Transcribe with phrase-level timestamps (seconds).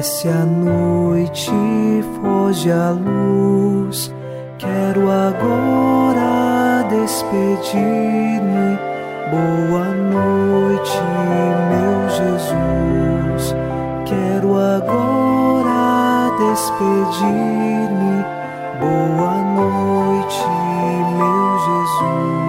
[0.00, 1.50] Desce a noite,
[2.22, 4.10] foge a luz.
[4.56, 8.78] Quero agora despedir-me.
[9.30, 10.96] Boa noite,
[11.68, 13.54] meu Jesus.
[14.06, 18.24] Quero agora despedir-me.
[18.80, 20.48] Boa noite,
[21.18, 22.40] meu Jesus.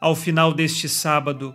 [0.00, 1.54] Ao final deste sábado,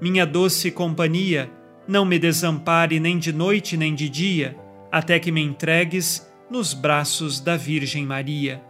[0.00, 1.50] minha doce companhia,
[1.86, 4.56] não me desampare nem de noite nem de dia,
[4.90, 8.62] até que me entregues nos braços da Virgem Maria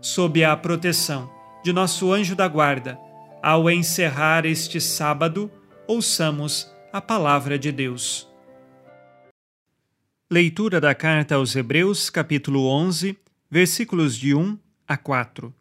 [0.00, 1.30] sob a proteção
[1.62, 2.98] de nosso anjo da guarda,
[3.42, 5.50] ao encerrar este sábado,
[5.86, 8.28] ouçamos a palavra de Deus.
[10.30, 13.18] Leitura da carta aos Hebreus, capítulo 11,
[13.50, 15.54] versículos de 1 a 4.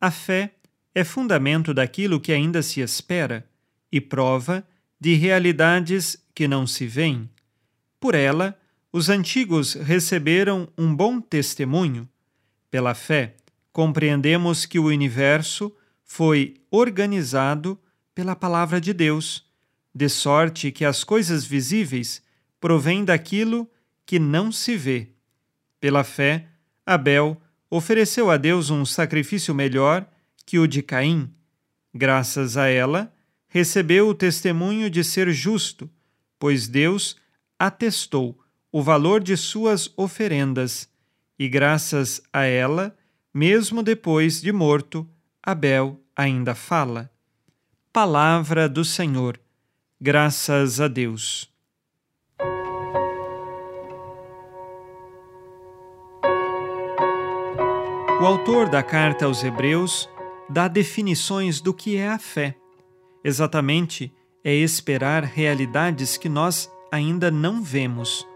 [0.00, 0.54] A fé
[0.94, 3.48] é fundamento daquilo que ainda se espera
[3.90, 4.66] e prova
[5.00, 7.28] de realidades que não se veem.
[8.00, 8.58] Por ela,
[8.92, 12.08] os antigos receberam um bom testemunho.
[12.70, 13.36] Pela fé,
[13.72, 17.78] compreendemos que o universo foi organizado
[18.14, 19.44] pela palavra de Deus,
[19.94, 22.22] de sorte que as coisas visíveis
[22.60, 23.68] provêm daquilo
[24.04, 25.08] que não se vê.
[25.80, 26.48] Pela fé,
[26.84, 30.08] Abel ofereceu a Deus um sacrifício melhor
[30.44, 31.30] que o de Caim.
[31.92, 33.12] Graças a ela,
[33.48, 35.90] recebeu o testemunho de ser justo,
[36.38, 37.16] pois Deus
[37.58, 38.38] atestou
[38.70, 40.88] o valor de suas oferendas,
[41.38, 42.96] e graças a ela,
[43.32, 45.08] mesmo depois de morto,
[45.42, 47.10] Abel ainda fala.
[47.92, 49.40] Palavra do Senhor.
[50.00, 51.50] Graças a Deus.
[58.20, 60.08] O autor da carta aos Hebreus
[60.48, 62.56] dá definições do que é a fé.
[63.26, 64.10] Exatamente
[64.44, 68.26] é esperar realidades que nós ainda não vemos.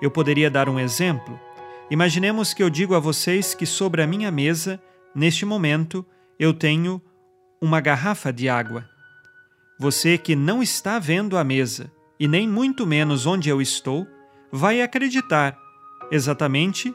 [0.00, 1.38] Eu poderia dar um exemplo
[1.90, 4.80] Imaginemos que eu digo a vocês que sobre a minha mesa,
[5.12, 6.06] neste momento,
[6.38, 7.02] eu tenho
[7.60, 8.88] uma garrafa de água.
[9.76, 14.06] Você que não está vendo a mesa e nem muito menos onde eu estou,
[14.52, 15.58] vai acreditar
[16.12, 16.94] exatamente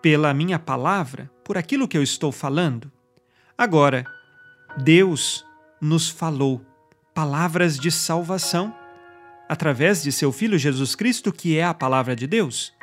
[0.00, 2.90] pela minha palavra, por aquilo que eu estou falando.
[3.58, 4.06] Agora,
[4.76, 5.44] Deus
[5.80, 6.64] nos falou
[7.16, 8.74] palavras de salvação
[9.48, 12.74] através de seu Filho Jesus Cristo, que é a palavra de Deus.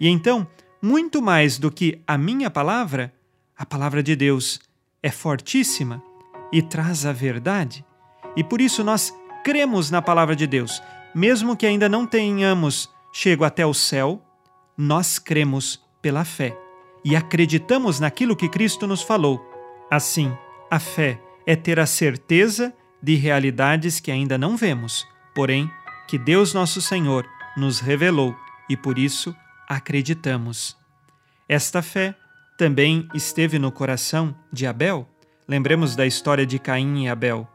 [0.00, 0.44] E então,
[0.82, 3.14] muito mais do que a minha palavra,
[3.56, 4.58] a palavra de Deus
[5.00, 6.02] é fortíssima
[6.52, 7.84] e traz a verdade.
[8.36, 9.14] E por isso nós
[9.44, 10.82] cremos na palavra de Deus,
[11.14, 14.20] mesmo que ainda não tenhamos chego até o céu,
[14.76, 16.58] nós cremos pela fé
[17.04, 19.40] e acreditamos naquilo que Cristo nos falou.
[19.88, 20.36] Assim,
[20.68, 22.74] a fé é ter a certeza
[23.06, 25.70] de realidades que ainda não vemos, porém
[26.08, 27.24] que Deus nosso Senhor
[27.56, 28.34] nos revelou
[28.68, 29.32] e por isso
[29.68, 30.76] acreditamos.
[31.48, 32.16] Esta fé
[32.58, 35.08] também esteve no coração de Abel.
[35.46, 37.48] Lembremos da história de Caim e Abel.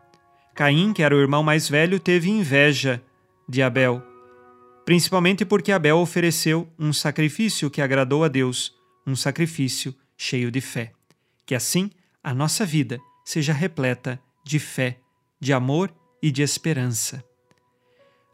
[0.55, 3.03] Caim, que era o irmão mais velho, teve inveja
[3.45, 4.01] de Abel,
[4.85, 8.73] principalmente porque Abel ofereceu um sacrifício que agradou a Deus,
[9.05, 10.93] um sacrifício cheio de fé.
[11.45, 11.91] Que assim
[12.23, 15.01] a nossa vida seja repleta de fé,
[15.41, 15.91] de amor
[16.21, 17.23] e de esperança.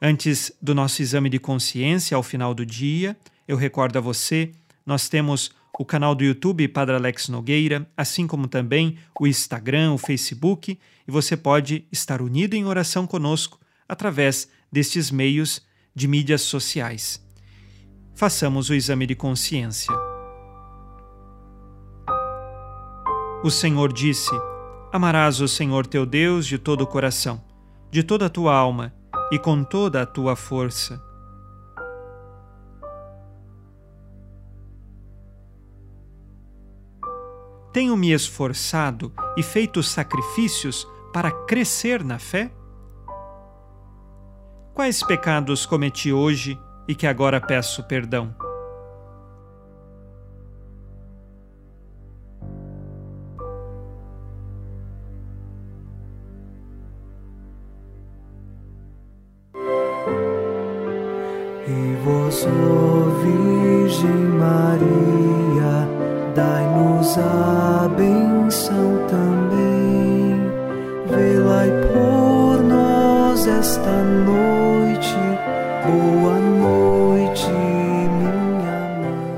[0.01, 3.17] Antes do nosso exame de consciência, ao final do dia,
[3.47, 4.51] eu recordo a você,
[4.85, 9.97] nós temos o canal do YouTube Padre Alex Nogueira, assim como também o Instagram, o
[9.97, 10.77] Facebook,
[11.07, 15.65] e você pode estar unido em oração conosco através destes meios
[15.95, 17.23] de mídias sociais.
[18.13, 19.93] Façamos o exame de consciência.
[23.43, 24.31] O Senhor disse:
[24.97, 27.39] Amarás o Senhor teu Deus de todo o coração,
[27.91, 28.91] de toda a tua alma
[29.31, 30.99] e com toda a tua força.
[37.71, 42.51] Tenho me esforçado e feito sacrifícios para crescer na fé?
[44.73, 48.46] Quais pecados cometi hoje e que agora peço perdão?
[63.21, 65.87] Virgem Maria,
[66.35, 70.37] dai-nos a benção também.
[71.09, 75.15] Velai por nós esta noite.
[75.85, 79.31] Boa noite, minha mãe.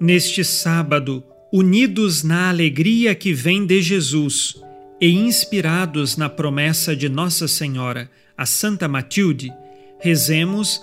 [0.00, 4.62] Neste sábado, unidos na alegria que vem de Jesus
[5.00, 9.52] e inspirados na promessa de Nossa Senhora, a Santa Matilde,
[9.98, 10.82] rezemos